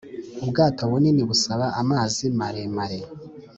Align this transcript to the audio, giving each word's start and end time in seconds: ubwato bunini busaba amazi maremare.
ubwato 0.43 0.81
bunini 0.91 1.21
busaba 1.29 1.65
amazi 1.81 2.23
maremare. 2.39 2.99